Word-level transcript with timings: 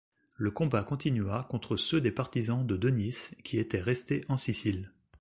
Le 0.35 0.49
combat 0.49 0.81
continua 0.83 1.43
contre 1.43 1.77
ceux 1.77 2.01
des 2.01 2.09
partisans 2.09 2.65
de 2.65 2.75
Denys 2.75 3.35
qui 3.43 3.59
étaient 3.59 3.79
restés 3.83 4.23
en 4.29 4.35
Sicile. 4.37 4.91